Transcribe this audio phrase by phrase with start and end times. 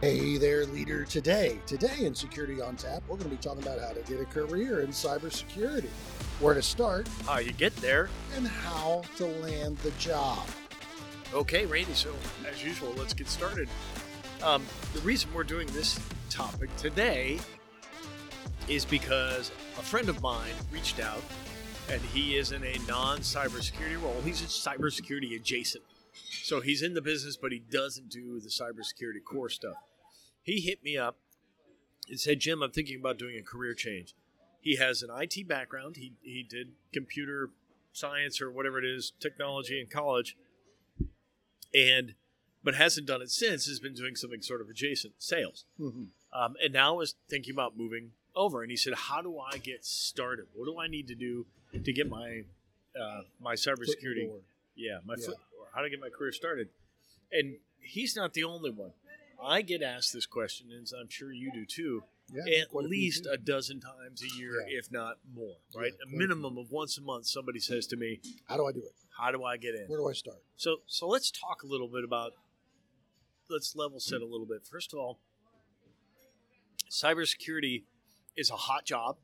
[0.00, 1.04] Hey there, leader.
[1.04, 4.20] Today, today in Security on Tap, we're going to be talking about how to get
[4.20, 5.88] a career in cybersecurity,
[6.38, 8.08] where to start, How you get there.
[8.36, 10.46] and how to land the job.
[11.34, 12.14] Okay, Randy, so
[12.48, 13.68] as usual, let's get started.
[14.40, 14.64] Um,
[14.94, 15.98] the reason we're doing this
[16.30, 17.40] topic today
[18.68, 21.22] is because a friend of mine reached out
[21.90, 24.20] and he is in a non cybersecurity role.
[24.24, 25.82] He's a cybersecurity adjacent.
[26.44, 29.76] So he's in the business, but he doesn't do the cybersecurity core stuff.
[30.48, 31.18] He hit me up
[32.08, 34.14] and said, Jim, I'm thinking about doing a career change.
[34.62, 35.96] He has an IT background.
[35.96, 37.50] He, he did computer
[37.92, 40.36] science or whatever it is, technology in college
[41.74, 42.14] and
[42.64, 46.08] but hasn't done it since has been doing something sort of adjacent sales Mhm.
[46.32, 49.84] um, and now is thinking about moving over and he said how do i get
[49.84, 52.44] started what do i need to do to get my
[52.98, 54.30] uh, my Foot in the cybersecurity
[54.76, 55.26] yeah my Yeah.
[55.26, 56.68] foot or how to get my career started
[57.30, 58.92] and he's not the only one
[59.42, 62.88] i get asked this question and i'm sure you do too Yeah, at quite a
[62.88, 64.78] least a dozen times a year Yeah.
[64.78, 67.86] if not more right Yeah, a quite a minimum of once a month somebody says
[67.88, 68.92] to me How do I do it?
[69.18, 70.38] how do i get in Where do I start?
[70.56, 72.32] so so let's talk a little bit about
[73.50, 74.66] let's level set a little bit.
[74.70, 75.18] First of all,
[76.90, 77.84] cybersecurity
[78.36, 79.16] is a hot job.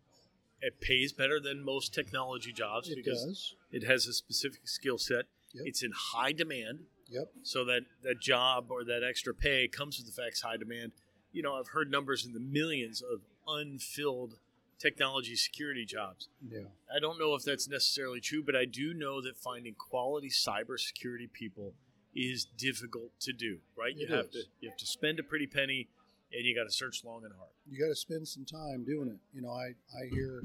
[0.60, 3.54] It pays better than most technology jobs It because does.
[3.70, 5.26] it has a specific skill set.
[5.52, 5.64] Yep.
[5.66, 6.80] It's in high demand,
[7.14, 7.28] Yep.
[7.42, 10.92] so that that job or that extra pay comes with the fact high demand.
[11.32, 14.34] You know, I've heard numbers in the millions of unfilled
[14.78, 16.28] technology security jobs.
[16.48, 16.60] Yeah.
[16.94, 21.32] I don't know if that's necessarily true, but I do know that finding quality cybersecurity
[21.32, 21.72] people
[22.14, 23.58] is difficult to do.
[23.76, 23.94] Right?
[23.96, 24.30] You It have is.
[24.32, 25.88] to you have to spend a pretty penny,
[26.32, 27.50] and you got to search long and hard.
[27.70, 29.18] You got to spend some time doing it.
[29.32, 30.42] You know, I, I hear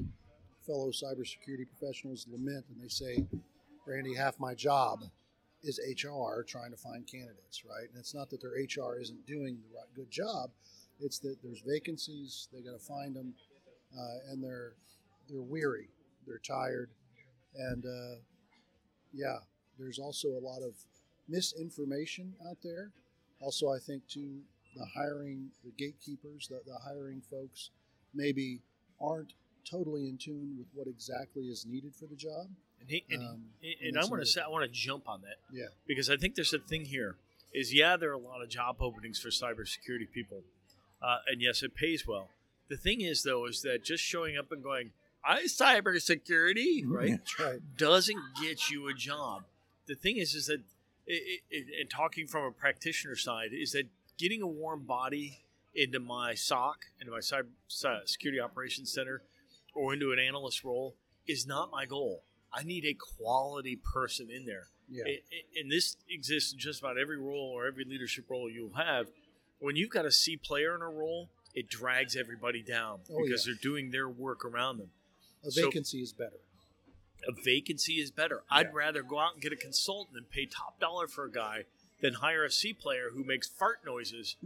[0.66, 3.24] fellow cybersecurity professionals lament and they say,
[3.86, 5.00] Randy, half my job
[5.62, 7.88] is HR trying to find candidates, right?
[7.88, 10.50] And it's not that their HR isn't doing the right good job.
[11.00, 13.34] It's that there's vacancies, they got to find them,
[13.96, 14.74] uh, and they're
[15.28, 15.88] they're weary,
[16.26, 16.90] they're tired,
[17.54, 18.20] and uh,
[19.12, 19.38] yeah,
[19.78, 20.74] there's also a lot of
[21.28, 22.90] misinformation out there.
[23.40, 24.40] Also, I think too,
[24.76, 27.70] the hiring, the gatekeepers, the, the hiring folks,
[28.14, 28.60] maybe
[29.00, 29.32] aren't
[29.68, 32.48] totally in tune with what exactly is needed for the job.
[32.80, 35.08] And, he, and, Um, he- and and I want to say I want to jump
[35.08, 37.16] on that Yeah, because I think there's a thing here.
[37.52, 40.44] Is yeah, there are a lot of job openings for cybersecurity people,
[41.02, 42.28] uh, and yes, it pays well.
[42.68, 44.92] The thing is, though, is that just showing up and going,
[45.24, 47.10] "I cybersecurity," right?
[47.18, 47.76] That's right.
[47.76, 49.44] doesn't get you a job.
[49.86, 50.60] The thing is, is that,
[51.06, 53.88] it, it, and talking from a practitioner side, is that
[54.18, 55.40] getting a warm body
[55.74, 59.22] into my SOC, into my cyber cy- security operations center,
[59.74, 60.94] or into an analyst role
[61.26, 62.22] is not my goal.
[62.52, 64.66] I need a quality person in there.
[64.88, 68.50] Yeah, A- a- And this exists in just about every role or every leadership role
[68.50, 69.06] you'll have.
[69.60, 73.46] When you've got a C player in a role, it drags everybody down Oh, because
[73.46, 73.52] yeah.
[73.52, 74.90] they're doing their work around them
[75.46, 76.40] a so- vacancy is better.
[77.28, 78.42] a vacancy is better.
[78.50, 78.58] Yeah.
[78.58, 81.64] I'd rather go out and get a consultant and pay top dollar for a guy
[82.00, 84.36] than hire a C player who makes fart noises,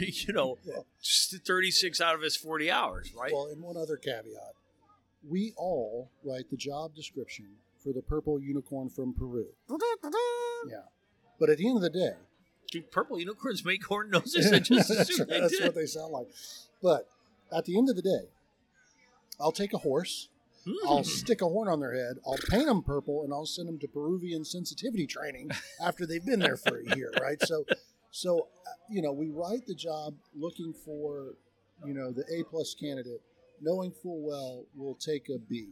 [0.00, 3.32] you know, Well- just 36 out of his 40 hours, right?
[3.32, 4.54] Well, and one other caveat:
[5.26, 7.46] we all write the job description
[7.82, 9.46] for the purple unicorn from Peru.
[10.68, 10.78] Yeah,
[11.38, 12.14] but at the end of the day,
[12.72, 14.52] Do purple unicorns make horn noses?
[14.52, 15.64] I just that's, they that's did.
[15.64, 16.28] what they sound like.
[16.82, 17.08] But
[17.52, 18.28] at the end of the day,
[19.40, 20.28] I'll take a horse.
[20.86, 22.18] I'll stick a horn on their head.
[22.26, 26.40] I'll paint them purple, and I'll send them to Peruvian sensitivity training after they've been
[26.40, 27.40] there for a year, right?
[27.42, 27.64] So,
[28.10, 31.36] so uh, you know, we write the job looking for,
[31.86, 33.22] you know, the A plus candidate,
[33.60, 35.70] knowing full well we'll take a B.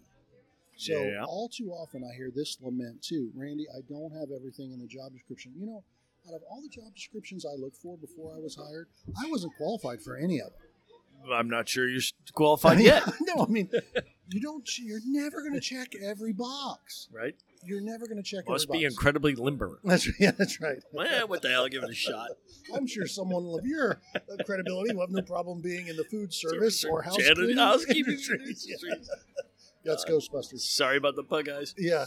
[0.77, 1.25] So Yeah.
[1.25, 3.67] all too often I hear this lament too, Randy.
[3.75, 5.53] I don't have everything in the job description.
[5.57, 5.85] You know,
[6.29, 8.89] out of all the job descriptions I looked for before I was hired,
[9.23, 11.33] I wasn't qualified for any of them.
[11.33, 12.03] I'm not sure you're
[12.35, 13.69] qualified yet, no, I mean,
[14.31, 14.69] you don't.
[14.79, 17.09] You're never going to check every box.
[17.13, 17.35] right?
[17.65, 18.95] You're never going to check Must be box.
[18.95, 19.81] incredibly limber.
[19.85, 20.79] That's yeah, that's right.
[20.93, 21.69] well, what the hell?
[21.69, 22.29] Give it a shot.
[22.75, 26.33] I'm sure someone of your uh, credibility will have no problem being in the food
[26.33, 28.69] service or housekeeping, housekeeping industries.
[29.85, 29.93] Yeah.
[29.93, 30.61] Uh, Ghostbusters.
[30.61, 31.73] Sorry about the pug eyes.
[31.79, 32.07] Yeah.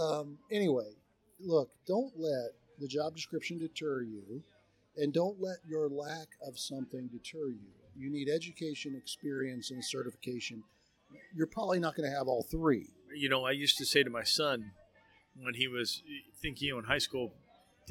[0.00, 0.92] Um, anyway,
[1.40, 4.44] look, don't let the job description deter you,
[4.96, 7.66] and don't let your lack of something deter you.
[7.96, 10.62] You need education, experience, and certification.
[11.34, 12.90] You're probably not going to have all three.
[13.14, 14.70] you know, I used to say to my son
[15.42, 16.02] when he was
[16.40, 17.34] thinking, you know, in high school,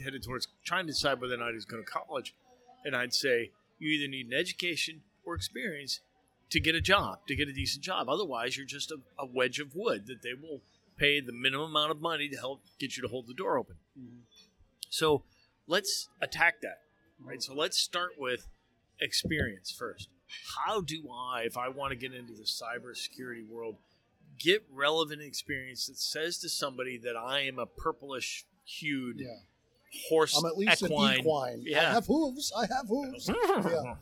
[0.03, 2.35] headed towards trying to decide whether or not he's going to college,
[2.83, 6.01] and I'd say, you either need an education or experience
[6.49, 8.09] to get a job, to get a decent job.
[8.09, 10.61] Otherwise, you're just a, a wedge of wood that they will
[10.97, 13.75] pay the minimum amount of money to help get you to hold the door open.
[13.99, 14.19] Mm-hmm.
[14.89, 15.23] So
[15.67, 16.79] let's attack that,
[17.19, 17.41] right?
[17.41, 18.47] So let's start with
[19.01, 20.09] experience first.
[20.55, 23.75] How do I, if I want to get into the cybersecurity world,
[24.39, 29.27] get relevant experience that says to somebody that I am a purplish hued Yeah.
[30.09, 31.13] horse I'm at least equine.
[31.15, 31.65] an equine.
[31.75, 32.51] I have hooves.
[32.55, 33.29] I have hooves.
[33.47, 33.95] yeah.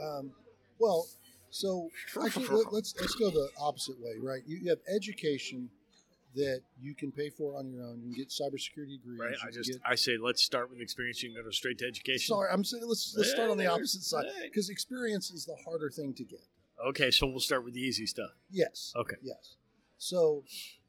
[0.00, 0.32] Um,
[0.78, 1.06] well,
[1.50, 1.88] so
[2.22, 4.42] actually, let, let's let's go the opposite way, right?
[4.46, 5.70] You, you have education
[6.36, 8.00] that you can pay for on your own.
[8.04, 9.18] You can get cybersecurity degrees.
[9.18, 9.34] Right.
[9.46, 11.22] I just get- I say let's start with experience.
[11.22, 12.34] You can go straight to education.
[12.34, 12.50] sorry.
[12.52, 16.12] I'm saying let's let's start on the opposite side because experience is the harder thing
[16.14, 16.40] to get.
[16.86, 18.30] Okay, so we'll start with the easy stuff.
[18.50, 18.92] Yes.
[18.94, 19.16] Okay.
[19.22, 19.56] Yes.
[19.98, 20.44] So,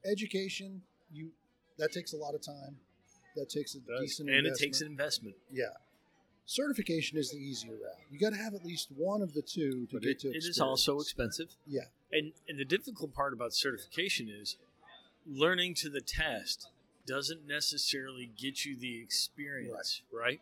[0.06, 1.32] education, you
[1.78, 2.78] that takes a lot of time.
[3.36, 4.00] That takes a Does.
[4.02, 5.36] decent and it takes an investment.
[5.52, 5.66] Yeah.
[6.46, 7.94] Certification is the easier route.
[8.12, 10.28] You got to have at least one of the two to But get it, to.
[10.30, 11.50] it is also expensive.
[11.68, 11.82] Yeah.
[12.12, 14.58] And and the difficult part about certification is
[15.28, 16.70] learning to the test
[17.06, 20.42] doesn't necessarily get you the experience, right?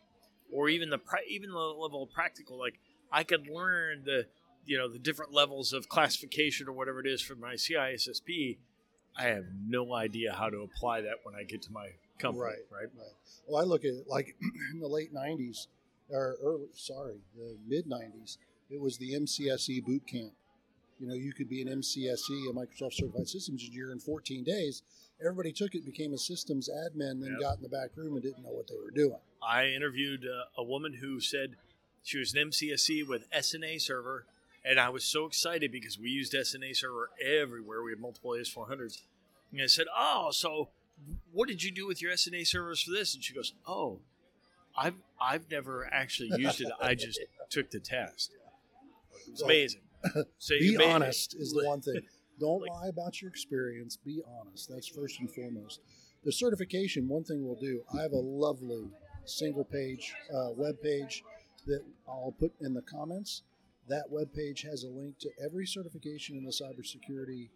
[0.50, 0.98] Or even the
[1.28, 2.58] even the level of practical.
[2.58, 2.78] Like
[3.12, 4.26] I could learn the
[4.68, 8.58] you know the different levels of classification or whatever it is for my CISSP.
[9.16, 11.88] I have no idea how to apply that when I get to my
[12.18, 12.58] company, Right.
[12.70, 12.88] right?
[12.96, 13.12] Right.
[13.48, 14.36] Well, I look at it like
[14.72, 15.66] in the late '90s,
[16.10, 18.36] or early, sorry, the mid '90s.
[18.70, 20.32] It was the MCSE boot camp.
[21.00, 24.82] You know, you could be an MCSE, a Microsoft Certified Systems Engineer, in 14 days.
[25.20, 27.40] Everybody took it, became a systems admin, then Yep.
[27.40, 29.18] got in the back room and didn't know what they were doing.
[29.40, 31.56] I interviewed uh, a woman who said
[32.02, 34.26] she was an MCSE with SNA server,
[34.68, 37.82] and I was so excited because we used SNA server everywhere.
[37.82, 39.02] We had multiple AS400s.
[39.52, 40.68] And I said, "Oh, so
[41.32, 44.00] what did you do with your SNA servers for this?" And she goes, "Oh,
[44.76, 46.68] I've I've never actually used it.
[46.80, 47.18] I just
[47.50, 48.32] took the test.
[49.28, 49.80] It's Well, amazing.
[50.38, 52.00] So be made- honest is the one thing.
[52.38, 53.96] Don't Like- lie about your experience.
[53.96, 54.68] Be honest.
[54.68, 55.80] That's first and foremost.
[56.24, 58.90] The certification, one thing we'll do, I have a lovely
[59.24, 61.24] single page uh, web page
[61.66, 63.42] that I'll put in the comments.
[63.88, 67.48] That web page has a link to every certification in the cybersecurity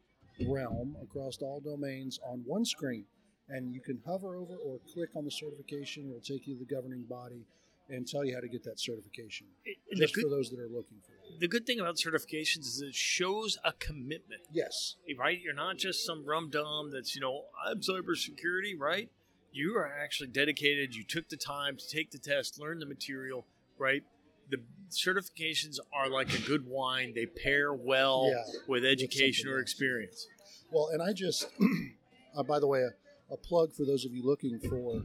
[0.49, 3.05] realm across all domains on one screen.
[3.49, 6.05] And you can hover over or click on the certification.
[6.09, 7.45] It will take you to the governing body
[7.91, 9.47] and tell you how to get that certification.
[9.91, 11.41] And Just good, for those that are looking for it.
[11.41, 14.43] the good thing about certifications is it shows a commitment.
[14.53, 14.97] Yes.
[15.19, 15.39] right?
[15.41, 19.11] You're not just some rum dum that's, you know, I'm cybersecurity, right?
[19.53, 20.95] You are actually dedicated.
[20.95, 23.45] You took the time to take the test, learn the material,
[23.77, 24.03] right?
[24.51, 24.59] The
[24.91, 27.13] certifications are like a good wine.
[27.15, 30.27] They pair well Yeah, with education or experience.
[30.71, 31.49] Well, and I just,
[32.37, 35.03] uh, by the way, a, a plug for those of you looking for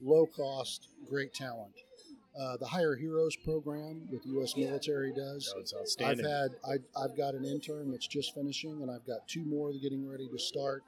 [0.00, 1.72] low cost, great talent.
[2.38, 4.54] Uh, the Hire Heroes program that the U.S.
[4.56, 5.50] military does.
[5.64, 9.26] So it's I've had, I, I've got an intern that's just finishing, and I've got
[9.26, 10.82] two more getting ready to start.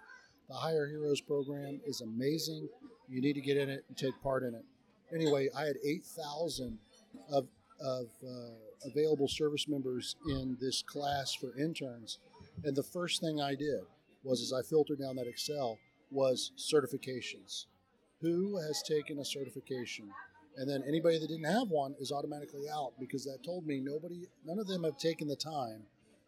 [0.50, 2.68] The Hire Heroes program is amazing.
[3.08, 4.64] You need to get in it and take part in it.
[5.14, 6.78] Anyway, I had 8,000
[7.32, 7.46] of,
[7.80, 12.19] of uh, available service members in this class for interns.
[12.64, 13.80] And the first thing I did
[14.25, 15.78] was, as I filtered down that Excel,
[16.10, 17.66] was certifications.
[18.20, 20.08] Who has taken a certification?
[20.56, 24.22] And then anybody that didn't have one is automatically out because that told me nobody,
[24.44, 25.82] none of them have taken the time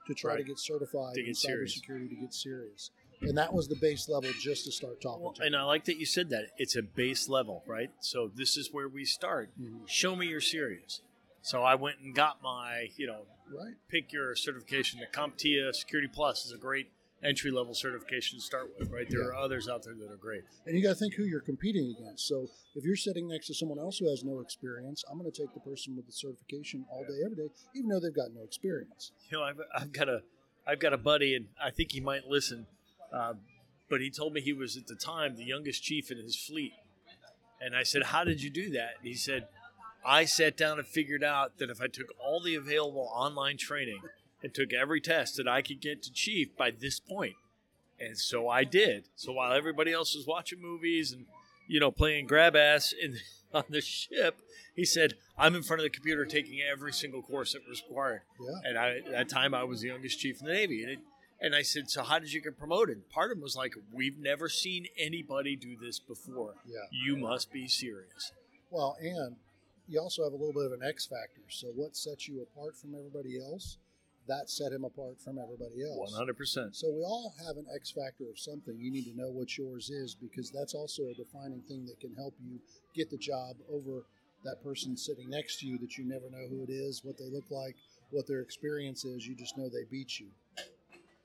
[0.06, 1.80] to try to get certified To in get serious.
[1.80, 2.90] cybersecurity to get serious.
[3.22, 5.54] And that was the base level just to start talking Well, to and.
[5.56, 6.44] I like that you said that.
[6.58, 7.90] It's a base level, right?
[8.00, 9.50] So this is where we start.
[9.60, 9.86] Mhm.
[9.86, 11.02] Show me you're serious.
[11.42, 13.74] So I went and got my, you know, Right.
[13.88, 15.00] pick your certification.
[15.00, 16.88] The CompTIA Security Plus is a great
[17.22, 19.08] entry level certification to start with, right?
[19.10, 19.26] There Yeah.
[19.26, 20.44] are others out there that are great.
[20.66, 22.26] And you got to think who you're competing against.
[22.26, 25.36] So if you're sitting next to someone else who has no experience, I'm going to
[25.36, 28.42] take the person with the certification all day, every day, even though they've got no
[28.42, 29.12] experience.
[29.30, 30.22] You know, I've, I've got a
[30.66, 32.66] I've got a buddy, and I think he might listen.
[33.12, 33.34] Uh,
[33.88, 36.72] but he told me he was at the time the youngest chief in his fleet,
[37.60, 39.48] and I said, "How did you do that?" And he said,
[40.04, 44.00] "I sat down and figured out that if I took all the available online training
[44.42, 47.36] and took every test that I could get to chief by this point,
[47.98, 49.08] and so I did.
[49.16, 51.26] So while everybody else was watching movies and
[51.68, 53.18] you know playing grab ass in
[53.52, 54.40] on the ship,
[54.74, 58.22] he said, "I'm in front of the computer taking every single course that was required."
[58.40, 58.68] Yeah.
[58.68, 60.82] And I, at that time, I was the youngest chief in the Navy.
[60.82, 60.98] And, it,
[61.40, 63.08] and I said, So, how did you get promoted?
[63.08, 66.54] Part of him was like, We've never seen anybody do this before.
[66.66, 66.80] Yeah.
[66.92, 68.32] You must be serious.
[68.70, 69.36] Well, and
[69.90, 71.42] you also have a little bit of an X factor.
[71.48, 73.78] So what sets you apart from everybody else?
[74.28, 76.14] That set him apart from everybody else.
[76.14, 76.76] 100%.
[76.76, 78.78] So we all have an X factor of something.
[78.78, 82.14] You need to know what yours is because that's also a defining thing that can
[82.14, 82.60] help you
[82.94, 84.04] get the job over
[84.44, 87.28] that person sitting next to you that you never know who it is, what they
[87.28, 87.74] look like,
[88.10, 89.26] what their experience is.
[89.26, 90.28] You just know they beat you.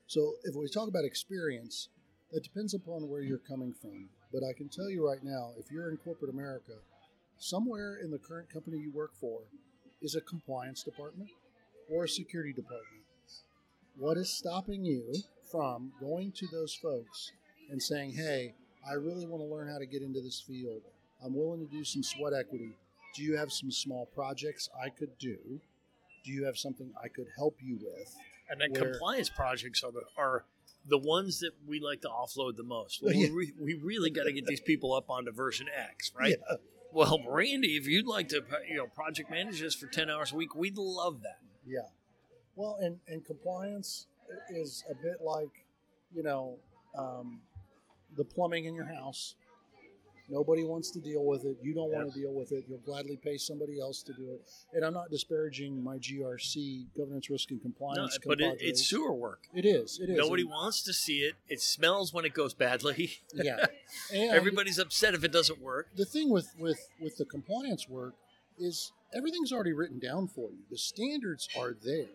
[0.07, 1.89] So if we talk about experience,
[2.31, 4.09] that depends upon where you're coming from.
[4.33, 6.73] But I can tell you right now, if you're in corporate America,
[7.37, 9.41] somewhere in the current company you work for
[10.01, 11.29] is a compliance department
[11.89, 13.03] or a security department,
[13.97, 15.13] what is stopping you
[15.51, 17.31] from going to those folks
[17.69, 18.55] and saying, "Hey,
[18.87, 20.81] I really want to learn how to get into this field.
[21.23, 22.73] I'm willing to do some sweat equity.
[23.15, 25.61] Do you have some small projects I could do?
[26.23, 28.15] Do you have something I could help you with?"
[28.49, 30.45] And then Where- compliance projects are the are
[30.87, 33.01] the ones that we like to offload the most.
[33.01, 33.31] Well, Yeah.
[33.31, 36.35] we, we really got to get these people up onto version X, right?
[36.49, 36.57] Yeah.
[36.95, 40.35] Well, Randy, if you'd like to, you know, project manage this for ten hours a
[40.35, 41.39] week, we'd love that.
[41.67, 41.89] Yeah.
[42.55, 44.07] Well, and, and compliance
[44.49, 45.65] is a bit like,
[46.15, 46.57] you know,
[46.97, 47.41] um,
[48.15, 49.35] the plumbing in your house.
[50.29, 51.57] Nobody wants to deal with it.
[51.61, 52.65] You don't want to deal with it.
[52.67, 54.41] You'll gladly pay somebody else to do it.
[54.73, 58.17] And I'm not disparaging my GRC, governance, risk, and No, compliance.
[58.25, 59.41] but it, it's sewer work.
[59.53, 59.99] It is.
[60.01, 60.17] It is.
[60.17, 61.35] Nobody And- wants to see it.
[61.47, 63.11] It smells when it goes badly.
[63.33, 63.65] Yeah.
[64.13, 65.89] And Everybody's upset if it doesn't work.
[65.95, 68.13] the thing with with with the compliance work
[68.57, 70.59] is everything's already written down for you.
[70.71, 72.07] The standards are there.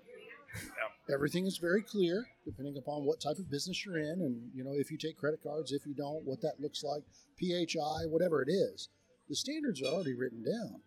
[1.12, 4.72] Everything is very clear, depending upon what type of business you're in, and you know
[4.74, 7.02] if you take credit cards, if you don't, what that looks like,
[7.40, 8.88] PHI, whatever it is.
[9.28, 10.80] The standards are already written down.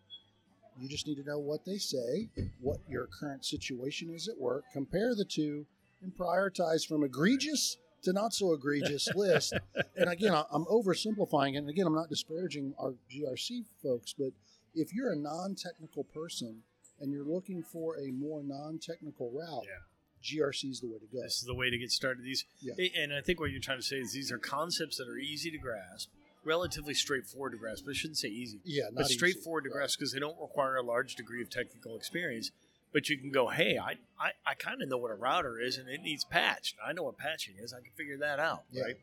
[0.79, 2.29] You just need to know what they say,
[2.60, 5.65] what your current situation is at work, compare the two,
[6.01, 9.53] and prioritize from egregious to not so egregious list.
[9.96, 11.58] And again, I'm oversimplifying it.
[11.58, 14.32] And again, I'm not disparaging our GRC folks, but
[14.75, 16.63] if you're a non technical person
[17.03, 19.79] and you're looking for a more non technical route, yeah.
[20.24, 21.22] GRC is the way to go.
[21.22, 22.24] This is the way to get started.
[22.24, 22.74] These, Yeah.
[22.98, 25.51] and I think what you're trying to say is these are concepts that are easy
[25.51, 26.10] to grasp,
[26.45, 27.83] relatively straightforward to grasp.
[27.86, 29.15] But I shouldn't say easy, Yeah, not but easy.
[29.15, 32.51] straightforward to grasp because they don't require a large degree of technical experience.
[32.93, 35.77] But you can go, hey, I, I, I kind of know what a router is,
[35.77, 36.75] and it needs patched.
[36.86, 37.74] I know what patching is.
[37.74, 38.83] I can figure that out, Yeah.
[38.83, 38.98] right?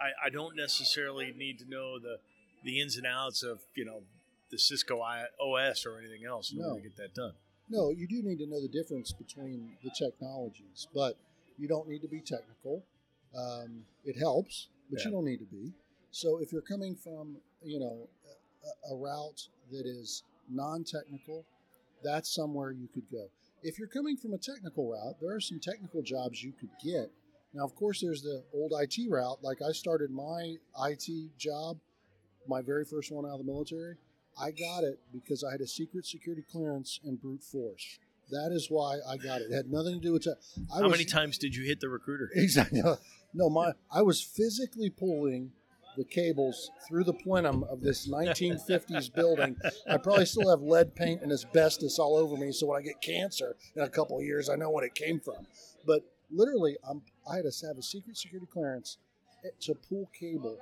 [0.00, 2.18] I, I don't necessarily need to know the
[2.64, 4.02] the ins and outs of you know
[4.54, 6.76] the Cisco OS or anything else in order No.
[6.76, 7.34] to get that done.
[7.68, 11.16] No, you do need to know the difference between the technologies, but
[11.58, 12.84] you don't need to be technical.
[13.36, 15.06] Um, it helps, but Yeah.
[15.06, 15.72] you don't need to be.
[16.12, 18.08] So if you're coming from, you know,
[18.86, 21.44] a, a route that is non-technical,
[22.04, 23.28] that's somewhere you could go.
[23.62, 27.10] If you're coming from a technical route, there are some technical jobs you could get.
[27.54, 29.42] Now, of course, there's the old IT route.
[29.42, 30.56] Like I started my
[30.86, 31.78] IT job,
[32.46, 33.96] my very first one out of the military.
[34.38, 37.98] I got it because I had a secret security clearance and brute force.
[38.30, 39.50] That is why I got it.
[39.50, 40.36] It had nothing to do with that.
[40.72, 42.30] I How was, many times did you hit the recruiter?
[42.34, 42.82] Exactly.
[43.36, 45.52] No, my I was physically pulling
[45.96, 49.56] the cables through the plenum of this 1950s building.
[49.88, 53.00] I probably still have lead paint and asbestos all over me, so when I get
[53.00, 55.46] cancer in a couple of years, I know what it came from.
[55.86, 58.98] But literally, I'm, I had to have a secret security clearance
[59.44, 60.58] eh, to pull cable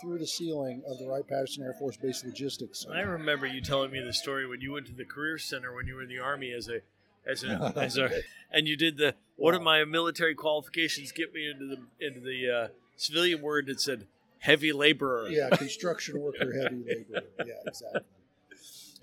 [0.00, 2.86] through the ceiling of the Wright Patterson Air Force Base Logistics.
[2.92, 5.86] I remember you telling me the story when you went to the career center when
[5.86, 6.80] you were in the army as a
[7.26, 8.10] as a as a
[8.50, 12.50] and you did the what are my military qualifications get me into the into the
[12.50, 14.06] uh, civilian word that said
[14.40, 15.28] heavy laborer.
[15.28, 17.26] Yeah, construction worker, heavy labor.
[17.46, 18.02] Yeah, exactly.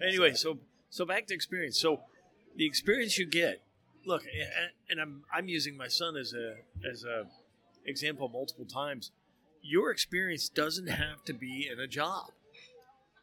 [0.02, 1.80] Anyway, so so back to experience.
[1.80, 2.02] So
[2.56, 3.62] the experience you get.
[4.06, 6.56] Look, and, and I'm I'm using my son as a
[6.90, 7.26] as a
[7.86, 9.12] example multiple times.
[9.62, 12.32] Your experience doesn't have to be in a job.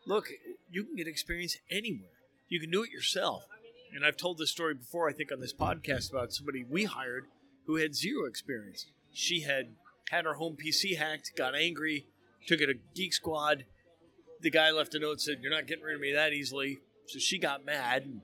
[0.07, 0.29] Look,
[0.71, 2.11] you can get experience anywhere.
[2.49, 3.47] You can do it yourself.
[3.95, 7.27] And I've told this story before, I think, on this podcast about somebody we hired
[7.67, 8.87] who had zero experience.
[9.13, 9.69] She had
[10.11, 12.07] had her home PC hacked, got angry,
[12.47, 13.65] took it to Geek Squad.
[14.41, 17.19] The guy left a note said, "You're not getting rid of me that easily." So
[17.19, 18.21] she got mad and,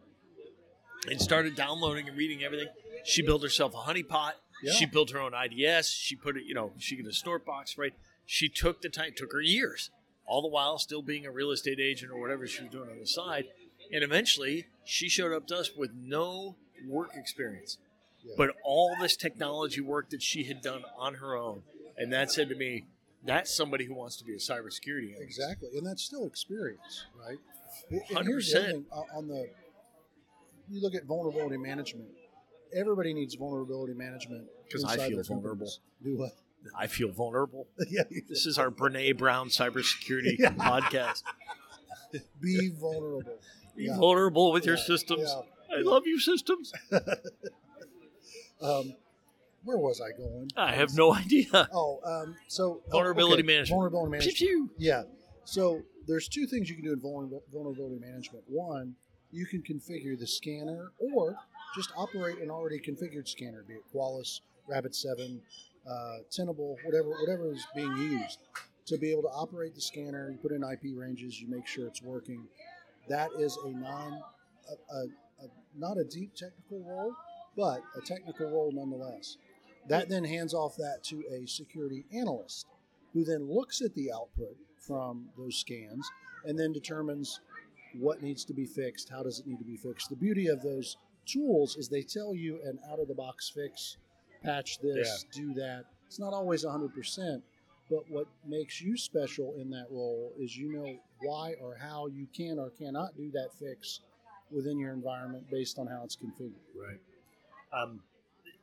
[1.08, 2.68] and started downloading and reading everything.
[3.04, 4.32] She built herself a honeypot.
[4.62, 4.72] Yeah.
[4.72, 5.90] She built her own IDS.
[5.90, 7.94] She put it, you know, she got a snort box, right?
[8.26, 9.90] She took the time, took her years,
[10.26, 12.98] all the while still being a real estate agent or whatever she was doing on
[12.98, 13.46] the side.
[13.92, 17.78] And eventually, she showed up to us with no work experience,
[18.24, 18.34] Yeah.
[18.36, 21.62] but all this technology work that she had done on her own.
[21.96, 22.84] And that said to me,
[23.24, 25.22] that's somebody who wants to be a cybersecurity analyst.
[25.22, 27.38] Exactly, and that's still experience, right?
[27.90, 28.70] And- and here's the 100%.
[28.70, 29.50] thing, uh, on the
[30.70, 32.08] you look at vulnerability management.
[32.74, 35.70] Everybody needs vulnerability management because I feel vulnerable.
[36.02, 36.30] Do what?
[36.76, 37.66] I feel vulnerable.
[37.90, 40.50] yeah, This is our Brene Brown cybersecurity Yeah.
[40.52, 41.22] podcast.
[42.40, 43.38] be vulnerable.
[43.76, 43.96] Be Yeah.
[43.96, 45.22] vulnerable with your systems.
[45.26, 45.76] yeah.
[45.78, 46.72] I love you, systems.
[48.60, 48.94] Um,
[49.64, 50.50] where was I going?
[50.56, 51.68] I have no idea.
[51.72, 53.76] Oh, um, so oh, Vulnerability okay, management.
[53.76, 54.36] Vulnerability management.
[54.36, 54.70] pew.
[54.78, 55.02] Yeah.
[55.44, 58.44] So there's two things you can do in vulnerability management.
[58.48, 58.94] One,
[59.32, 61.36] you can configure the scanner or
[61.74, 65.40] just operate an already configured scanner, be it Qualys, Rapid7,
[65.88, 68.40] uh, Tenable, whatever whatever is being used.
[68.86, 71.86] To be able to operate the scanner, you put in IP ranges, you make sure
[71.86, 72.44] it's working.
[73.08, 74.20] That is a non,
[74.68, 75.00] a, a,
[75.44, 75.48] a,
[75.78, 77.14] not a deep technical role,
[77.56, 79.36] but a technical role nonetheless.
[79.88, 82.66] That then hands off that to a security analyst
[83.12, 86.08] who then looks at the output from those scans
[86.44, 87.40] and then determines
[87.98, 90.10] what needs to be fixed, how does it need to be fixed.
[90.10, 90.96] The beauty of those
[91.26, 93.96] tools is they tell you an out of the box fix,
[94.42, 95.84] patch this, do that.
[96.06, 97.42] It's not always 100%,
[97.88, 102.26] but what makes you special in that role is you know why or how you
[102.34, 104.00] can or cannot do that fix
[104.50, 106.54] within your environment based on how it's configured.
[106.74, 106.98] Right.
[107.72, 108.00] Um,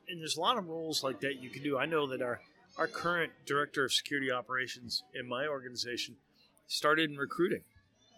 [0.09, 1.77] and there's a lot of roles like that you can do.
[1.77, 2.41] I know that our
[2.77, 6.15] our current director of security operations in my organization
[6.67, 7.61] started in recruiting.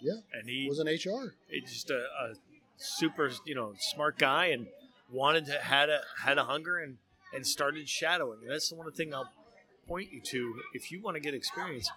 [0.02, 0.14] Yeah.
[0.34, 1.34] And he was an HR.
[1.48, 2.34] He's just a, a
[2.80, 4.68] super, you know, smart guy and
[5.12, 6.98] wanted to had a had a hunger and
[7.34, 8.40] and started shadowing.
[8.42, 9.30] And that's the one thing I'll
[9.88, 10.56] point you to.
[10.74, 11.90] If you want to get experience,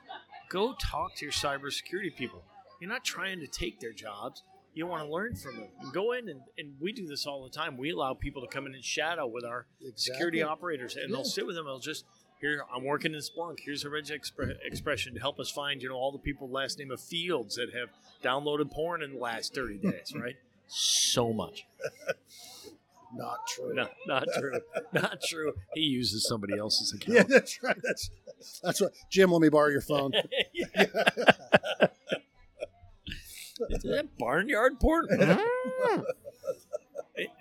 [0.50, 2.42] go talk to your cybersecurity people.
[2.80, 4.42] You're not trying to take their jobs.
[4.74, 5.68] You want to learn from them.
[5.92, 7.76] Go in and, and we do this all the time.
[7.76, 9.96] We allow people to come in and shadow with our Exactly.
[10.14, 11.16] security operators, and Yeah.
[11.16, 11.66] they'll sit with them.
[11.66, 12.06] They'll just
[12.40, 12.64] here.
[12.74, 13.58] I'm working in Splunk.
[13.64, 16.78] Here's a reg expre- expression to help us find you know all the people last
[16.78, 17.90] name of Fields that have
[18.24, 20.12] downloaded porn in the last 30 days.
[20.16, 20.36] Right?
[20.74, 21.66] So much.
[23.14, 23.74] Not true.
[23.74, 24.58] No, not true.
[24.94, 25.52] Not true.
[25.74, 27.14] He uses somebody else's account.
[27.14, 27.76] Yeah, that's right.
[27.82, 28.10] That's
[28.62, 29.30] that's what Jim.
[29.30, 30.12] Let me borrow your phone.
[33.68, 35.08] Is that barnyard porn?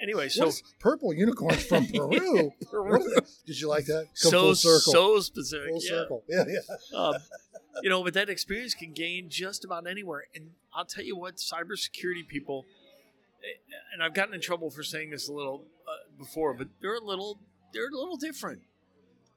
[0.02, 2.52] anyway, so purple unicorns from Peru.
[2.60, 4.08] They- Did you like that?
[4.22, 4.94] Come so full circle.
[4.94, 5.70] so specific.
[5.70, 5.90] full yeah.
[5.90, 6.24] circle.
[6.28, 6.98] Yeah, yeah.
[7.00, 7.14] um,
[7.82, 10.26] you know, but that experience can gain just about anywhere.
[10.36, 12.66] And I'll tell you what, cybersecurity people,
[13.94, 17.04] and I've gotten in trouble for saying this a little uh, before, but they're a
[17.04, 17.40] little,
[17.74, 18.62] they're a little different.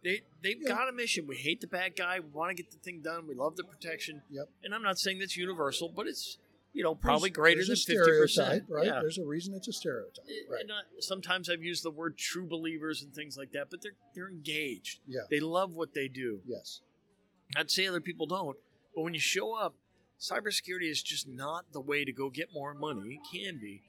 [0.02, 0.68] They they've Yeah.
[0.68, 1.26] got a mission.
[1.26, 2.20] We hate the bad guy.
[2.20, 3.26] We want to get the thing done.
[3.26, 4.23] We love the protection.
[4.30, 4.49] Yep.
[4.62, 6.37] And I'm not saying that's universal, but it's
[6.75, 8.47] you know probably There's- greater there's than fifty percent.
[8.49, 8.86] stereotype, right?
[8.86, 9.00] Yeah.
[9.00, 10.60] There's a reason it's a stereotype, Eh, right?
[10.60, 13.97] and I- sometimes I've used the word true believers and things like that, but they're
[14.14, 15.00] they're engaged.
[15.06, 15.21] Yeah.
[15.30, 16.43] They love what they do.
[16.47, 16.82] Yes.
[17.56, 18.58] I'd say other people don't,
[18.95, 19.75] but when you show up,
[20.21, 23.21] cybersecurity is just not the way to go get more money.
[23.23, 23.82] It can be,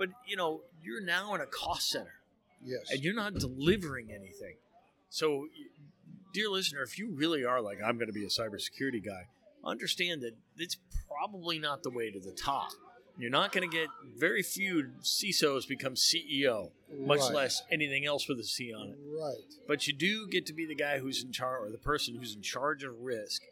[0.00, 2.14] but you know you're now in a cost center
[2.64, 2.90] Yes.
[2.90, 4.56] and you're not delivering anything.
[5.10, 5.46] So,
[6.34, 9.28] dear listener, if you really are like I'm going to be a cybersecurity guy,
[9.64, 10.76] understand that it's
[11.08, 12.70] probably not the way to the top.
[13.18, 17.34] You're not going to get very few CISOs become CEO, much Right.
[17.34, 18.96] less anything else with a C on it.
[19.06, 19.44] Right.
[19.68, 22.34] But you do get to be the guy who's in charge, or the person who's
[22.34, 23.42] in charge of risk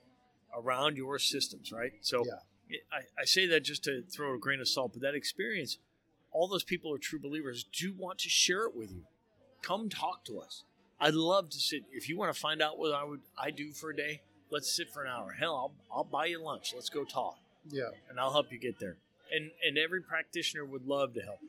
[0.56, 1.92] around your systems, right?
[2.00, 2.76] So Yeah.
[2.92, 5.78] I, I say that just to throw a grain of salt, but that experience,
[6.32, 9.02] all those people are true believers, do want to share it with you.
[9.62, 10.64] Come talk to us.
[11.00, 11.84] I'd love to sit.
[11.92, 14.70] If you want to find out what I would I do for a day, let's
[14.74, 15.32] sit for an hour.
[15.38, 16.72] Hell, I'll, I'll buy you lunch.
[16.74, 17.38] Let's go talk,
[17.70, 17.90] Yeah.
[18.10, 18.96] and I'll help you get there.
[19.32, 21.48] And and every practitioner would love to help you.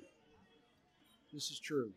[1.34, 1.92] This is true.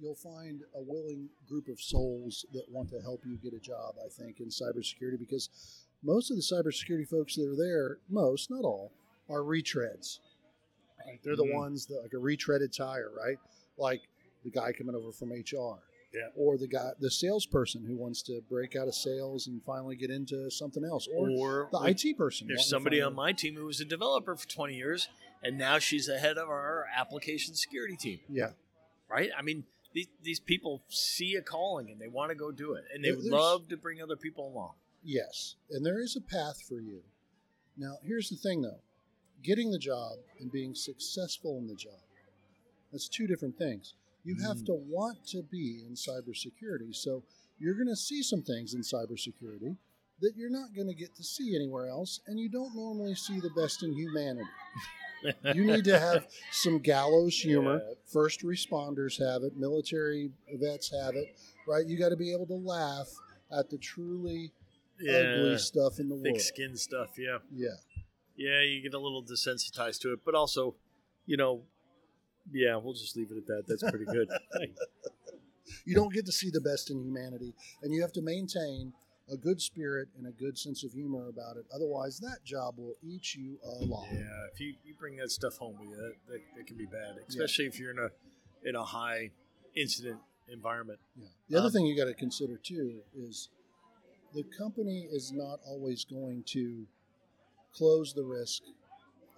[0.00, 3.94] You'll find a willing group of souls that want to help you get a job,
[4.04, 5.48] I think, in cybersecurity because
[6.02, 8.90] most of the cybersecurity folks that are there, most, not all,
[9.28, 10.18] are retreads.
[11.06, 11.20] Right?
[11.22, 11.54] They're the Mhm.
[11.54, 13.38] ones that like a retreaded tire, right?
[13.76, 14.02] Like
[14.44, 15.82] the guy coming over from HR.
[16.14, 16.28] Yeah.
[16.36, 20.10] Or the guy the salesperson who wants to break out of sales and finally get
[20.10, 21.08] into something else.
[21.08, 22.48] Or Or the IT person.
[22.48, 25.08] There's somebody on my team who was a developer for 20 years,
[25.42, 28.20] and now she's the head of our application security team.
[28.28, 28.52] Yeah.
[29.08, 29.30] Right?
[29.36, 32.84] I mean, these, these people see a calling and they want to go do it,
[32.92, 34.74] and they There- would love to bring other people along.
[35.02, 37.02] Yes, and there is a path for you.
[37.76, 38.80] Now, here's the thing though
[39.42, 42.00] getting the job and being successful in the job
[42.90, 43.94] that's two different things.
[44.24, 44.66] You have Mm.
[44.66, 46.94] to want to be in cybersecurity.
[46.94, 47.24] So,
[47.58, 49.76] you're going to see some things in cybersecurity
[50.20, 53.40] that you're not going to get to see anywhere else, and you don't normally see
[53.40, 54.48] the best in humanity.
[55.54, 57.80] You need to have some gallows humor.
[57.86, 57.94] Yeah.
[58.06, 61.86] First responders have it, military vets have it, right?
[61.86, 63.08] You got to be able to laugh
[63.56, 64.50] at the truly
[65.00, 66.40] ugly stuff in the thick world.
[66.40, 67.10] skin stuff.
[67.16, 67.68] Yeah, Yeah,
[68.36, 70.74] yeah, you get a little desensitized to it, but also,
[71.26, 71.62] you know,
[72.52, 73.64] yeah, we'll just leave it at that.
[73.68, 74.28] That's pretty good.
[75.84, 78.92] you don't get to see the best in humanity, and you have to maintain
[79.30, 81.64] a good spirit and a good sense of humor about it.
[81.72, 84.08] Otherwise, that job will eat you alive.
[84.12, 86.86] Yeah, if you, you bring that stuff home with you, that, that, that can be
[86.86, 88.10] bad, especially if you're in a
[88.68, 89.30] in a high
[89.76, 90.18] incident
[90.48, 90.98] environment.
[91.16, 91.26] Yeah.
[91.48, 93.48] The other Um, thing you got to consider too is
[94.34, 96.86] the company is not always going to
[97.76, 98.62] close the risk,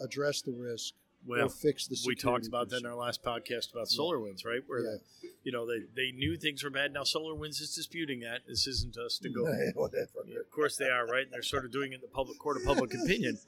[0.00, 0.94] address the risk,
[1.28, 1.96] or Well, fix the.
[2.06, 3.98] we talked about that in our last podcast about Yeah.
[3.98, 4.60] SolarWinds, right?
[4.66, 4.96] Where Yeah.
[5.22, 6.92] the, you know they, they knew things were bad.
[6.92, 8.40] Now SolarWinds is disputing that.
[8.46, 9.46] This isn't us to go.
[9.76, 11.22] Of course they are, right?
[11.24, 13.38] And they're sort of doing it in the public court of public opinion.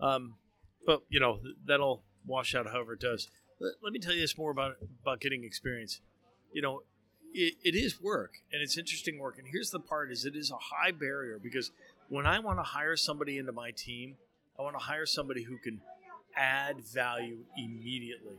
[0.00, 0.34] Um,
[0.86, 3.28] but you know that'll wash out however it does.
[3.60, 6.00] let, let me tell you this more about about getting experience.
[6.52, 6.82] You know,
[7.34, 9.38] it, it is work and it's interesting work.
[9.38, 11.70] And here's the part: is it is a high barrier because
[12.08, 14.16] when I want to hire somebody into my team,
[14.58, 15.80] I want to hire somebody who can
[16.36, 18.36] add value immediately,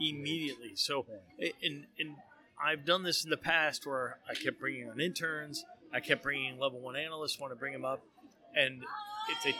[0.00, 0.72] immediately.
[0.74, 1.06] So,
[1.38, 2.16] and and
[2.62, 6.58] I've done this in the past where I kept bringing on interns, I kept bringing
[6.58, 8.02] level one analysts, want to bring them up,
[8.54, 8.82] and
[9.30, 9.58] it's a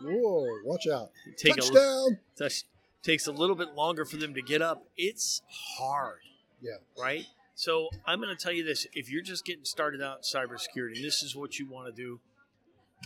[0.00, 0.46] Whoa!
[0.64, 1.10] Watch out!
[1.36, 2.18] take a Touchdown!
[2.36, 2.64] touch,
[3.02, 4.84] takes a little bit longer for them to get up.
[4.96, 5.42] It's
[5.78, 6.18] hard.
[6.60, 6.76] Yeah.
[6.98, 7.26] Right?
[7.54, 10.96] So I'm going to tell you this: if you're just getting started out in cybersecurity,
[10.96, 12.20] and this is what you want to do,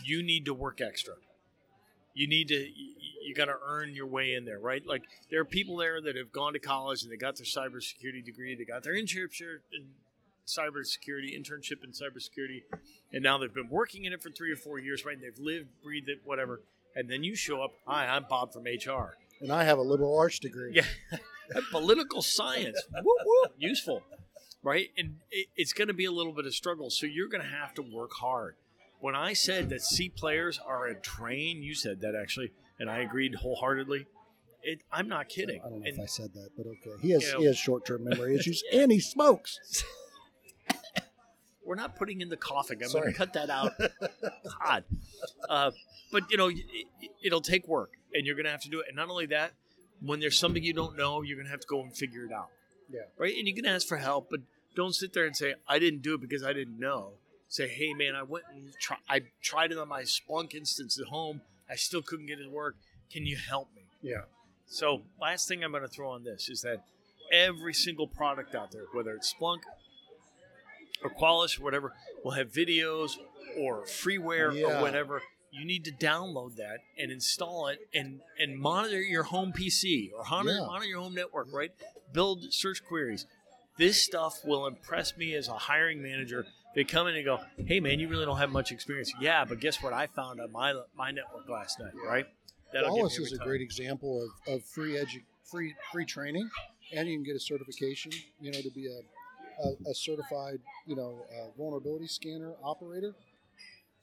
[0.03, 1.15] you need to work extra.
[2.13, 2.55] You need to.
[3.23, 4.81] You, got to earn your way in there, right?
[4.87, 8.23] Like there are people there that have gone to college and they got their cybersecurity
[8.25, 9.89] degree, they got their internship in
[10.47, 12.63] cybersecurity, internship in cybersecurity,
[13.11, 15.17] and now they've been working in it for three or four years, right?
[15.21, 16.61] They've lived, breathed it, whatever,
[16.95, 17.71] and then you show up.
[17.85, 19.17] Hi, I'm Bob from HR.
[19.41, 20.71] And I have a liberal arts degree.
[20.73, 20.85] Yeah,
[21.71, 24.01] political science, whoop, whoop, useful,
[24.63, 24.89] right?
[24.97, 27.49] And it, it's going to be a little bit of struggle, so you're going to
[27.49, 28.55] have to work hard.
[28.99, 32.99] When I said that C players are a drain, you said that actually, and I
[32.99, 34.07] agreed wholeheartedly.
[34.63, 35.61] It, I'm not kidding.
[35.61, 37.01] I don't know And if I said that, but okay.
[37.01, 39.83] He has You know- he has short term memory issues, and he smokes.
[41.63, 42.81] we're not putting in the coughing.
[42.83, 43.73] I'm going to cut that out.
[44.63, 44.83] God,
[45.49, 45.71] uh,
[46.11, 48.85] but you know, it, it'll take work, and you're going to have to do it.
[48.87, 49.51] And not only that,
[50.01, 52.31] when there's something you don't know, you're going to have to go and figure it
[52.31, 52.49] out.
[52.91, 53.01] Yeah.
[53.17, 53.35] Right.
[53.37, 54.39] And you can ask for help, but
[54.75, 57.13] don't sit there and say, "I didn't do it because I didn't know."
[57.49, 61.07] Say, "Hey, man, I went and try, I tried it on my Splunk instance at
[61.07, 61.41] home.
[61.69, 62.75] I still couldn't get it to work.
[63.11, 64.23] Can you help me?" Yeah.
[64.67, 66.83] So, last thing I'm going to throw on this is that
[67.31, 69.61] every single product out there, whether it's Splunk
[71.03, 73.11] or Qualys or whatever, will have videos
[73.57, 74.79] or freeware Yeah.
[74.79, 75.21] or whatever.
[75.51, 80.23] You need to download that and install it and, and monitor your home PC or
[80.29, 80.65] monitor, Yeah.
[80.65, 81.71] monitor your home network, right?
[82.11, 83.25] Build search queries.
[83.77, 86.45] This stuff will impress me as a hiring manager.
[86.75, 89.59] They come in and go, "Hey, man, you really don't have much experience." Yeah, but
[89.59, 89.93] guess what?
[89.93, 92.25] I found on my my network last night, right?
[92.71, 93.47] That'll Qualys is a time.
[93.47, 96.49] great example of, of free edu- free free training,
[96.93, 98.11] and you can get a certification.
[98.39, 98.99] You know, to be a
[99.63, 103.15] a, a certified you know uh, vulnerability scanner operator.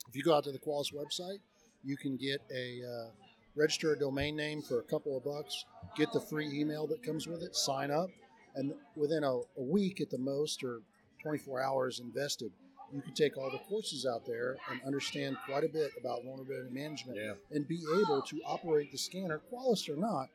[0.09, 1.38] If you go out to the Qualys website,
[1.83, 3.11] you can get a uh,
[3.55, 5.64] register a domain name for a couple of bucks,
[5.96, 8.11] get the free email that comes with it, sign up,
[8.57, 10.81] and within a, a week at the most, or
[11.24, 12.52] 24 hours invested,
[12.92, 16.70] you can take all the courses out there and understand quite a bit about vulnerability
[16.72, 17.32] management Yeah.
[17.50, 20.28] and be able to operate the scanner, Qualys or not,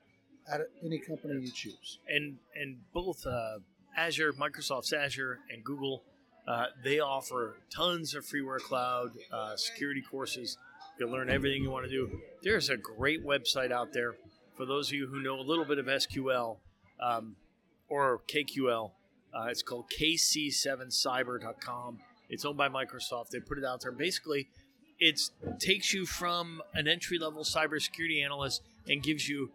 [0.52, 2.00] at any company you choose.
[2.08, 3.60] and and both uh,
[3.96, 6.04] Azure, Microsoft's Azure, and Google,
[6.48, 10.58] uh, they offer tons of freeware cloud uh, security courses.
[10.98, 12.20] You can learn everything you want to do.
[12.42, 14.16] There's a great website out there
[14.58, 16.58] for those of you who know a little bit of SQL
[17.00, 17.36] um,
[17.88, 18.92] or KQL.
[19.34, 22.00] Uh, it's called kc7cyber.com.
[22.30, 23.30] It's owned by Microsoft.
[23.30, 23.92] They put it out there.
[23.92, 24.48] Basically,
[25.00, 25.20] it
[25.60, 29.52] takes you from an entry level cybersecurity analyst and gives you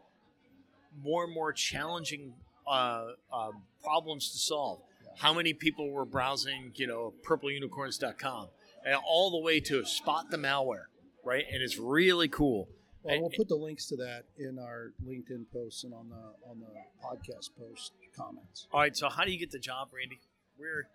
[1.03, 2.35] more and more challenging
[2.67, 3.51] uh, uh,
[3.83, 4.81] problems to solve.
[5.17, 8.49] How many people were browsing, you know, purpleunicorns.com
[8.85, 10.85] and all the way to spot the malware,
[11.25, 11.45] right?
[11.53, 12.69] And it's really cool.
[13.05, 16.59] Well, we'll put the links to that in our LinkedIn posts and on the on
[16.59, 16.73] the
[17.05, 18.67] podcast post comments.
[18.73, 20.21] All right, so how do you get the job, Randy?
[20.59, 20.89] We're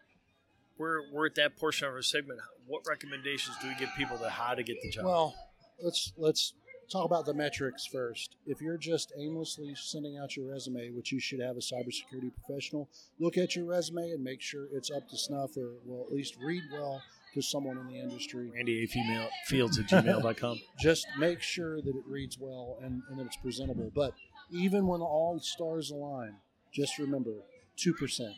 [0.78, 2.39] we're we're at that portion of our segment.
[2.65, 5.06] What recommendations do we give people to how to get the job?
[5.06, 5.36] Well,
[5.82, 6.54] let's let's
[6.91, 8.36] talk about the metrics first.
[8.48, 12.89] If you're just aimlessly sending out your resume, which you should have a cybersecurity professional,
[13.19, 16.38] look at your resume and make sure it's up to snuff or will at least
[16.41, 17.02] read well
[17.34, 18.50] to someone in the industry.
[18.54, 20.60] Randy A female fields at gmail.com.
[20.80, 23.92] Just make sure that it reads well and, and that it's presentable.
[23.94, 24.13] But
[24.52, 26.36] even when all stars align,
[26.74, 27.34] just remember
[27.78, 28.36] two percent.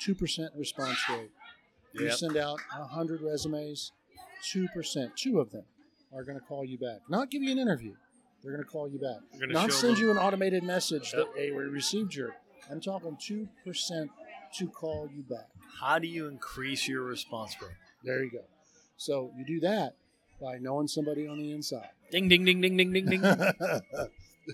[0.00, 1.30] Two percent response rate.
[1.94, 3.92] You send out hundred resumes,
[4.44, 5.64] two percent, two of them
[6.14, 7.00] are going to call you back.
[7.08, 7.94] Not give you an interview.
[8.42, 9.48] They're going to call you back.
[9.48, 11.26] Not send them- you an automated message Yep.
[11.34, 12.36] that hey, we received your.
[12.70, 14.10] I'm talking two percent
[14.58, 15.48] to call you back.
[15.80, 17.70] How do you increase your response rate?
[18.04, 18.44] There you go.
[18.96, 19.94] So you do that
[20.40, 21.88] by knowing somebody on the inside.
[22.10, 23.24] Ding ding ding ding ding ding ding.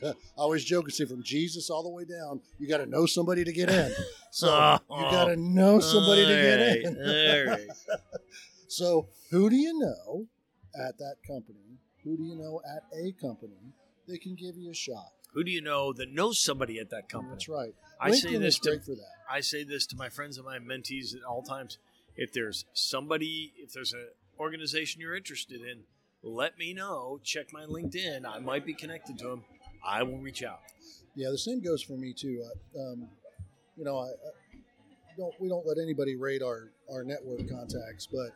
[0.03, 3.05] I always joke and say from Jesus all the way down, you got to know
[3.07, 3.93] somebody to get in.
[4.35, 4.79] So Oh.
[4.97, 6.97] you got to know somebody to get in.
[6.97, 7.69] All right.
[8.69, 10.25] So who do you know
[10.75, 11.77] at that company?
[12.05, 13.75] Who do you know at a company
[14.09, 15.12] that can give you a shot?
[15.33, 17.35] Who do you know that knows somebody at that company?
[17.35, 17.75] That's right.
[18.01, 19.12] I say this is to for that.
[19.31, 21.79] I say this to my friends and my mentees at all times.
[22.16, 25.85] If there's somebody, if there's an organization you're interested in,
[26.23, 27.21] let me know.
[27.25, 28.27] Check my LinkedIn.
[28.27, 29.45] I might be connected to them.
[29.85, 30.61] I will reach out.
[31.14, 32.45] Yeah, the same goes for me too.
[32.45, 33.09] Uh, um,
[33.77, 38.31] you know, I, I don't we don't let anybody rate our our network contacts, but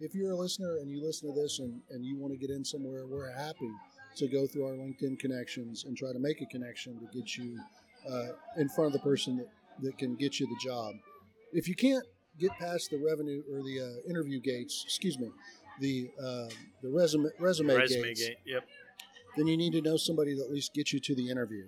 [0.00, 2.50] if you're a listener and you listen to this and, and you want to get
[2.50, 3.70] in somewhere, we're happy
[4.16, 7.58] to go through our LinkedIn connections and try to make a connection to get you
[8.10, 9.48] uh, in front of the person that,
[9.80, 10.94] that can get you the job.
[11.52, 12.04] If you can't
[12.38, 15.30] get past the revenue or the uh, interview gates, excuse me,
[15.80, 16.48] the uh,
[16.82, 18.36] the resume resume, Resume gates, gate.
[18.46, 18.64] Yep.
[19.36, 21.64] then you need to know somebody that at least gets you to the interview.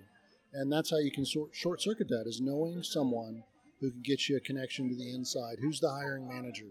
[0.53, 3.43] And that's how you can sort, short circuit that is knowing someone
[3.81, 5.57] who can get you a connection to the inside.
[5.59, 6.67] Who's the hiring manager?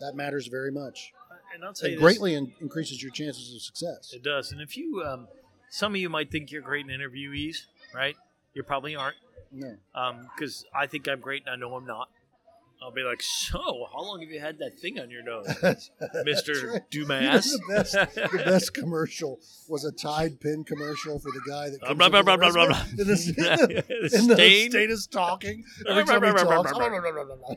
[0.00, 1.12] That matters very much.
[1.56, 4.12] And I'll tell It you greatly in, increases your chances of success.
[4.12, 4.52] it does.
[4.52, 5.26] And if you, um,
[5.70, 7.56] some of you might think you're great interviewees,
[7.94, 8.14] right?
[8.54, 9.16] You probably aren't,
[9.50, 9.76] No.
[10.34, 12.08] because I think I'm great and I know I'm not.
[12.82, 13.58] I'll be like, so
[13.90, 15.46] how long have you had that thing on your nose,
[16.26, 16.90] Mister right.
[16.90, 17.50] Dumas?
[17.50, 21.96] the best, the best commercial was a Tide Pen commercial for the guy that comes
[21.96, 22.84] blah, in blah, blah, the blah, blah.
[22.90, 24.70] In the, in the, in the Stain.
[24.70, 25.64] state is talking.
[25.88, 26.72] Every time he blah, blah, talks.
[26.72, 27.54] blah, blah.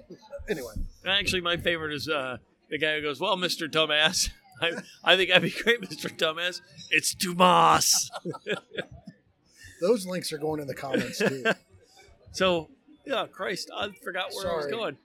[0.48, 0.72] Anyway,
[1.06, 2.38] Actually, my favorite is uh,
[2.70, 4.30] the guy who goes, "Well, Mister Dumbass,
[4.62, 4.72] I,
[5.04, 6.62] I think I'd be great, Mister Dumbass.
[6.92, 8.10] It's Dumas."
[9.82, 11.44] those links are going in the comments too.
[12.32, 12.70] so,
[13.06, 14.76] yeah, Christ, I forgot where I was Sorry.
[14.76, 14.98] going.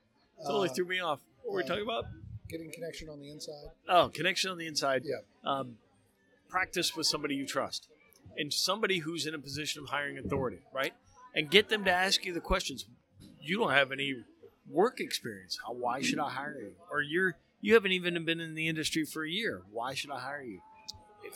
[0.44, 1.20] Totally Uh, threw me off.
[1.42, 2.04] What were we uh, talking about?
[2.48, 3.54] Getting connection on the inside.
[3.88, 5.02] Oh, connection on the inside.
[5.04, 5.16] Yeah.
[5.44, 5.76] Um,
[6.48, 7.88] practice with somebody you trust
[8.36, 10.92] and somebody who's in a position of hiring authority, right?
[11.34, 12.86] And get them to ask you the questions.
[13.40, 14.16] You don't have any
[14.70, 15.58] work experience.
[15.66, 16.72] How, why should I hire you?
[16.90, 19.62] Or you're you haven't even been in the industry for a year.
[19.72, 20.60] Why should I hire you?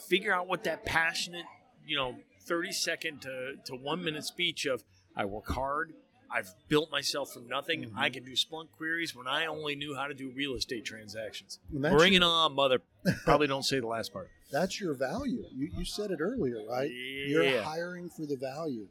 [0.08, 1.46] Figure out what that passionate,
[1.86, 4.84] you know, 30 second to, to one minute speech of
[5.16, 5.94] I work hard.
[6.30, 7.84] I've built myself from nothing.
[7.84, 7.92] Mhm.
[7.96, 11.58] I can do Splunk queries when I only knew how to do real estate transactions.
[11.70, 12.80] Bring your- it on, mother.
[13.24, 14.28] Probably don't say the last part.
[14.52, 15.44] That's your value.
[15.54, 16.90] You, you said it earlier, right?
[16.90, 17.26] Yeah.
[17.40, 18.86] You're hiring for the value.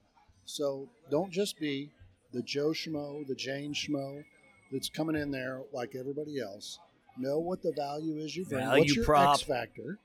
[0.46, 1.92] So don't just be
[2.34, 4.24] the Joe Schmo, the Jane Schmo
[4.72, 6.80] that's coming in there like everybody else.
[7.20, 8.64] Know what the value is you bring.
[8.64, 9.36] Value What's your prop.
[9.36, 10.00] X factor?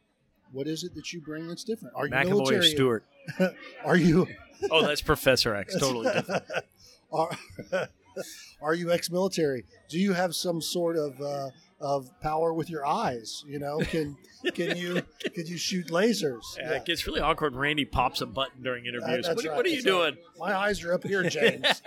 [0.52, 1.94] What is it that you bring that's different?
[1.96, 2.70] Are you McAvoy or military?
[2.70, 3.04] Stewart.
[3.84, 4.26] Are you
[4.70, 5.76] Oh, that's Professor X.
[5.78, 6.44] Totally different.
[7.12, 7.30] are,
[8.62, 9.64] are you ex-military?
[9.88, 13.44] Do you have some sort of uh, of power with your eyes?
[13.46, 14.16] You know, can
[14.54, 15.02] can you
[15.34, 16.42] can you shoot lasers?
[16.58, 17.56] Yeah, It gets really awkward.
[17.56, 19.26] Randy pops a button during interviews.
[19.26, 19.84] that's what, right, what are you right.
[19.84, 20.16] doing?
[20.38, 21.82] My eyes are up here, James.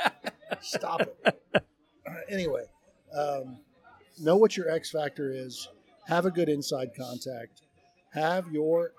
[0.62, 1.36] Stop it.
[2.30, 2.64] Anyway,
[3.18, 3.60] um,
[4.19, 5.67] know what your X factor is.
[6.08, 7.62] Have a good inside contact.
[8.13, 8.91] Have your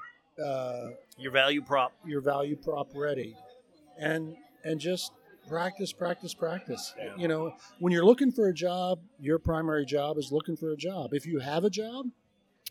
[0.44, 1.92] uh, Your value prop.
[2.04, 3.36] your value prop ready,
[3.98, 5.12] and and just
[5.48, 6.92] practice, practice, practice.
[6.98, 7.14] Yeah.
[7.16, 10.76] You know, when you're looking for a job, your primary job is looking for a
[10.76, 11.14] job.
[11.14, 12.06] If you have a job,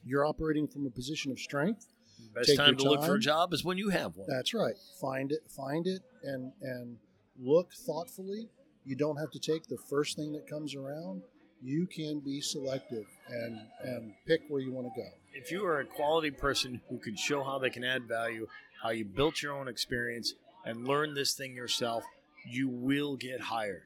[0.03, 1.87] you're operating from a position of strength.
[2.33, 4.27] Best Take time to look for a job is when you have one.
[4.29, 4.75] That's right.
[4.99, 6.97] Find it, find it, and and
[7.39, 8.49] look thoughtfully.
[8.83, 11.23] You don't have to take the first thing that comes around.
[11.65, 15.07] You can be selective and and pick where you want to go.
[15.33, 18.47] If you are a quality person who can show how they can add value,
[18.83, 22.03] how you built your own experience, and learn this thing yourself,
[22.47, 23.81] you will get hired.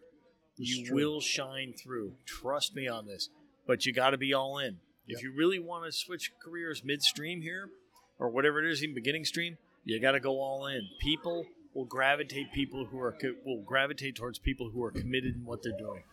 [0.57, 0.95] It's you true.
[0.95, 2.11] will shine through.
[2.25, 3.29] Trust me on this.
[3.65, 4.77] But you got to be all in.
[5.07, 7.69] If you really want to switch careers midstream here,
[8.19, 10.81] or whatever it is, even beginning stream, you got to go all in.
[10.99, 15.63] People will gravitate people who are will gravitate towards people who are committed in what
[15.63, 16.03] they're doing,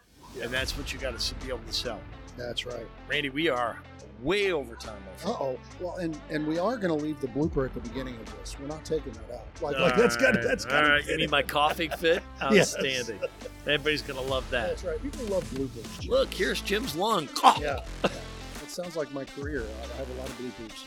[0.43, 2.01] and that's what you got to be able to sell.
[2.37, 2.87] That's right.
[3.09, 3.79] Randy, we are
[4.23, 4.99] way over time.
[5.25, 5.59] Uh oh.
[5.81, 8.57] Well, and and we are going to leave the blooper at the beginning of this.
[8.59, 9.63] We're not taking that out.
[9.63, 10.43] Like, like that's got All right.
[10.43, 10.89] that's all got.
[10.89, 11.07] right.
[11.07, 12.23] You need my coughing fit.
[12.53, 12.75] Yes.
[12.75, 13.21] Outstanding.
[13.67, 14.69] Everybody's gonna love that.
[14.69, 15.03] That's right.
[15.03, 16.01] People love bloopers.
[16.01, 16.11] Jim.
[16.11, 17.29] Look, here's Jim's lung.
[17.43, 17.55] Yeah.
[17.61, 18.11] yeah.
[18.63, 19.63] It sounds like my career.
[19.63, 20.85] I I have a lot of bloopers.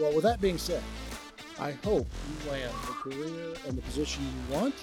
[0.00, 0.82] Well, with that being said,
[1.60, 2.06] I hope
[2.44, 4.74] you land the career and the position you want.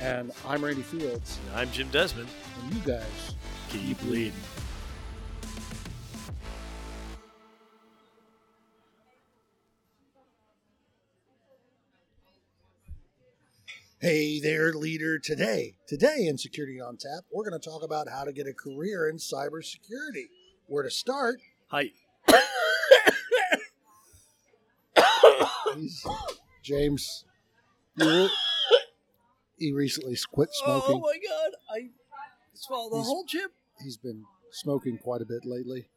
[0.00, 2.28] And I'm Randy Fields, I'm Jim Desmond.
[2.62, 3.34] and you guys
[3.68, 4.32] Keep leading.
[14.00, 15.18] Hey there, leader.
[15.18, 18.54] Today, today in Security on Tap, we're going to talk about how to get a
[18.54, 20.28] career in cybersecurity.
[20.66, 21.42] Where to start?
[21.68, 21.90] Hi.
[25.76, 26.06] He's,
[26.64, 27.24] James,
[27.98, 28.28] he,
[29.60, 30.96] he recently quit oh, oh smoking.
[30.96, 31.52] Oh my God!
[31.72, 31.90] I
[32.54, 33.52] swallowed the He's- whole chip.
[33.82, 35.88] He's been smoking quite a bit lately.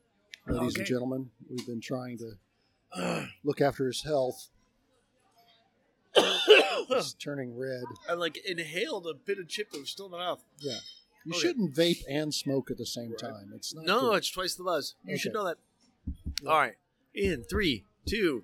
[0.47, 4.49] Ladies and gentlemen, we've been trying to look after his health.
[6.88, 7.84] He's turning red.
[8.10, 10.43] I like inhaled a bit of chip that was still in my mouth.
[10.60, 10.78] Yeah.
[11.26, 11.39] You Okay.
[11.39, 13.19] shouldn't vape and smoke at the same Right.
[13.19, 13.52] time.
[13.56, 14.17] It's not No, good.
[14.17, 14.95] it's twice the buzz.
[15.06, 15.58] You should know that.
[16.45, 16.76] All right.
[17.13, 18.43] In three, two,